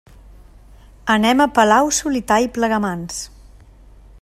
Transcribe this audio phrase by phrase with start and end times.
[1.15, 3.21] Anem a Palau-solità i Plegamans.